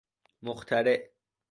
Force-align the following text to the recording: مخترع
مخترع 0.41 1.11